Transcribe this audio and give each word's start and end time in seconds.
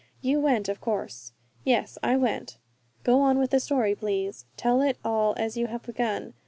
"You 0.19 0.39
went, 0.39 0.67
of 0.67 0.81
course?" 0.81 1.33
"Yes, 1.63 1.99
I 2.01 2.17
went." 2.17 2.57
"Go 3.03 3.21
on 3.21 3.37
with 3.37 3.51
the 3.51 3.59
story, 3.59 3.93
please. 3.93 4.45
Tell 4.57 4.81
it 4.81 4.97
all 5.05 5.35
as 5.37 5.57
you 5.57 5.67
have 5.67 5.83
begun. 5.83 6.33